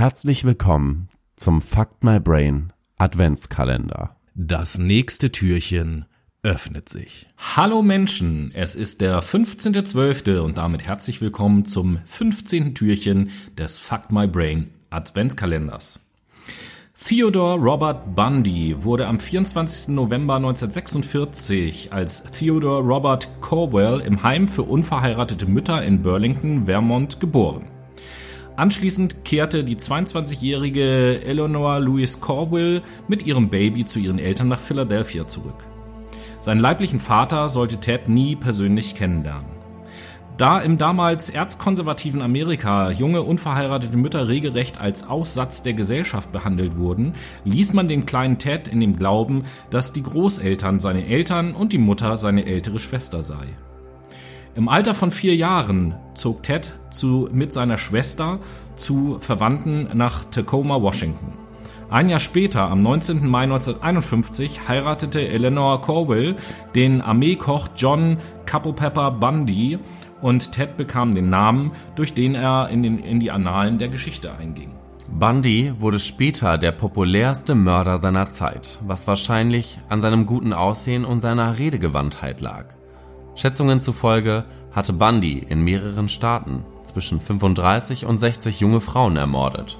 [0.00, 4.16] Herzlich willkommen zum Fuck My Brain Adventskalender.
[4.34, 6.06] Das nächste Türchen
[6.42, 7.26] öffnet sich.
[7.36, 10.38] Hallo Menschen, es ist der 15.12.
[10.38, 12.74] und damit herzlich willkommen zum 15.
[12.74, 13.28] Türchen
[13.58, 16.08] des Fuck My Brain Adventskalenders.
[16.94, 19.94] Theodore Robert Bundy wurde am 24.
[19.94, 27.66] November 1946 als Theodore Robert Corwell im Heim für unverheiratete Mütter in Burlington, Vermont geboren.
[28.60, 35.26] Anschließend kehrte die 22-jährige Eleanor Louise Corwell mit ihrem Baby zu ihren Eltern nach Philadelphia
[35.26, 35.64] zurück.
[36.40, 39.48] Seinen leiblichen Vater sollte Ted nie persönlich kennenlernen.
[40.36, 47.14] Da im damals erzkonservativen Amerika junge unverheiratete Mütter regelrecht als Aussatz der Gesellschaft behandelt wurden,
[47.46, 51.78] ließ man den kleinen Ted in dem Glauben, dass die Großeltern seine Eltern und die
[51.78, 53.56] Mutter seine ältere Schwester sei.
[54.60, 58.40] Im Alter von vier Jahren zog Ted zu, mit seiner Schwester
[58.74, 61.32] zu Verwandten nach Tacoma, Washington.
[61.88, 63.26] Ein Jahr später, am 19.
[63.26, 66.36] Mai 1951, heiratete Eleanor Corwell
[66.74, 69.78] den Armeekoch John Culpeper Bundy
[70.20, 74.30] und Ted bekam den Namen, durch den er in, den, in die Annalen der Geschichte
[74.34, 74.72] einging.
[75.08, 81.20] Bundy wurde später der populärste Mörder seiner Zeit, was wahrscheinlich an seinem guten Aussehen und
[81.20, 82.74] seiner Redegewandtheit lag.
[83.40, 89.78] Schätzungen zufolge hatte Bundy in mehreren Staaten zwischen 35 und 60 junge Frauen ermordet.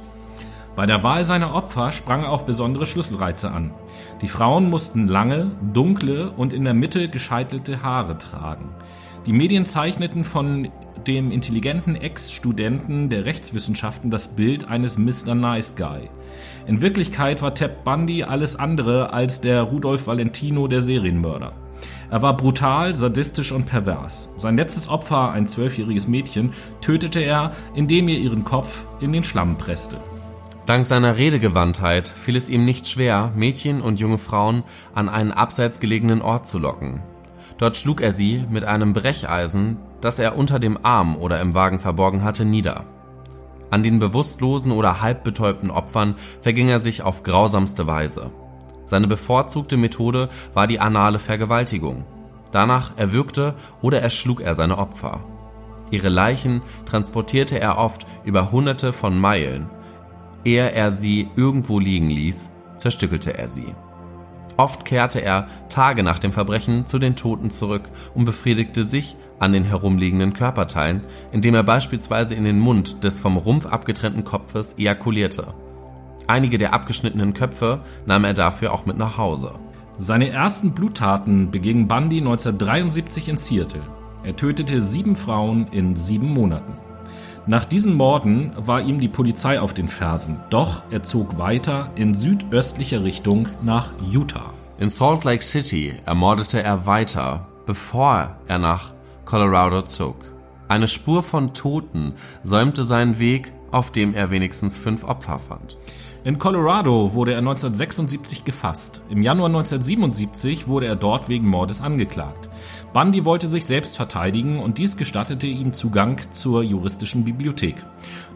[0.76, 3.74] Bei der Wahl seiner Opfer sprang er auf besondere Schlüsselreize an.
[4.22, 8.74] Die Frauen mussten lange, dunkle und in der Mitte gescheitelte Haare tragen.
[9.26, 10.70] Die Medien zeichneten von
[11.06, 15.34] dem intelligenten Ex-Studenten der Rechtswissenschaften das Bild eines Mr.
[15.34, 16.08] Nice Guy.
[16.66, 21.52] In Wirklichkeit war Ted Bundy alles andere als der Rudolf Valentino der Serienmörder.
[22.10, 24.34] Er war brutal, sadistisch und pervers.
[24.38, 29.56] Sein letztes Opfer, ein zwölfjähriges Mädchen, tötete er, indem er ihren Kopf in den Schlamm
[29.56, 29.96] presste.
[30.66, 35.80] Dank seiner Redegewandtheit fiel es ihm nicht schwer, Mädchen und junge Frauen an einen abseits
[35.80, 37.00] gelegenen Ort zu locken.
[37.58, 41.78] Dort schlug er sie mit einem Brecheisen, das er unter dem Arm oder im Wagen
[41.78, 42.84] verborgen hatte, nieder.
[43.70, 48.32] An den bewusstlosen oder halbbetäubten Opfern verging er sich auf grausamste Weise.
[48.90, 52.04] Seine bevorzugte Methode war die anale Vergewaltigung.
[52.50, 55.22] Danach erwürgte oder erschlug er seine Opfer.
[55.92, 59.70] Ihre Leichen transportierte er oft über hunderte von Meilen.
[60.44, 63.76] Ehe er sie irgendwo liegen ließ, zerstückelte er sie.
[64.56, 67.84] Oft kehrte er Tage nach dem Verbrechen zu den Toten zurück
[68.16, 73.36] und befriedigte sich an den herumliegenden Körperteilen, indem er beispielsweise in den Mund des vom
[73.36, 75.54] Rumpf abgetrennten Kopfes ejakulierte.
[76.30, 79.58] Einige der abgeschnittenen Köpfe nahm er dafür auch mit nach Hause.
[79.98, 83.82] Seine ersten Bluttaten beging Bundy 1973 in Seattle.
[84.22, 86.74] Er tötete sieben Frauen in sieben Monaten.
[87.48, 92.14] Nach diesen Morden war ihm die Polizei auf den Fersen, doch er zog weiter in
[92.14, 94.54] südöstlicher Richtung nach Utah.
[94.78, 98.92] In Salt Lake City ermordete er weiter, bevor er nach
[99.24, 100.14] Colorado zog.
[100.68, 102.12] Eine Spur von Toten
[102.44, 105.76] säumte seinen Weg, auf dem er wenigstens fünf Opfer fand.
[106.22, 109.00] In Colorado wurde er 1976 gefasst.
[109.08, 112.50] Im Januar 1977 wurde er dort wegen Mordes angeklagt.
[112.92, 117.76] Bundy wollte sich selbst verteidigen und dies gestattete ihm Zugang zur juristischen Bibliothek.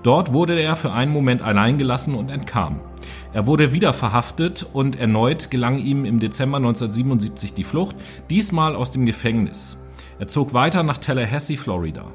[0.03, 2.81] Dort wurde er für einen Moment allein gelassen und entkam.
[3.35, 7.97] Er wurde wieder verhaftet und erneut gelang ihm im Dezember 1977 die Flucht,
[8.31, 9.85] diesmal aus dem Gefängnis.
[10.19, 12.07] Er zog weiter nach Tallahassee, Florida.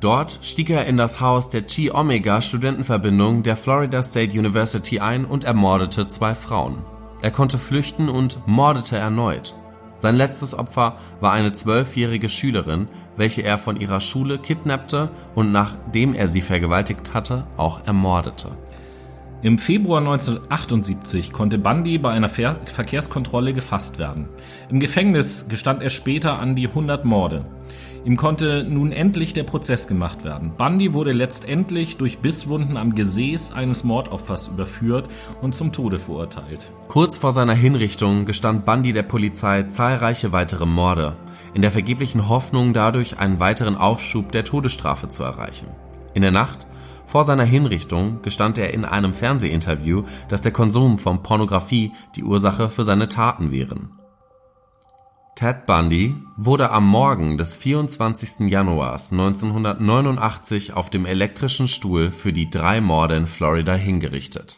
[0.00, 5.24] Dort stieg er in das Haus der Chi Omega Studentenverbindung der Florida State University ein
[5.24, 6.78] und ermordete zwei Frauen.
[7.20, 9.56] Er konnte flüchten und mordete erneut.
[9.96, 12.86] Sein letztes Opfer war eine zwölfjährige Schülerin,
[13.16, 18.50] welche er von ihrer Schule kidnappte und nachdem er sie vergewaltigt hatte, auch ermordete.
[19.42, 24.28] Im Februar 1978 konnte Bundy bei einer Ver Verkehrskontrolle gefasst werden.
[24.68, 27.44] Im Gefängnis gestand er später an die 100 Morde.
[28.08, 30.54] Ihm konnte nun endlich der Prozess gemacht werden.
[30.56, 35.10] Bundy wurde letztendlich durch Bisswunden am Gesäß eines Mordopfers überführt
[35.42, 36.72] und zum Tode verurteilt.
[36.88, 41.16] Kurz vor seiner Hinrichtung gestand Bundy der Polizei zahlreiche weitere Morde,
[41.52, 45.66] in der vergeblichen Hoffnung dadurch einen weiteren Aufschub der Todesstrafe zu erreichen.
[46.14, 46.66] In der Nacht
[47.04, 52.70] vor seiner Hinrichtung gestand er in einem Fernsehinterview, dass der Konsum von Pornografie die Ursache
[52.70, 53.97] für seine Taten wären.
[55.38, 58.50] Ted Bundy wurde am Morgen des 24.
[58.50, 64.56] Januars 1989 auf dem elektrischen Stuhl für die drei Morde in Florida hingerichtet